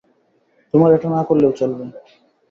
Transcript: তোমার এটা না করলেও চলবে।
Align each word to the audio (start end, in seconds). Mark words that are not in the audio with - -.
তোমার 0.73 0.89
এটা 0.95 1.07
না 1.09 1.21
করলেও 1.23 1.51
চলবে। 1.59 1.85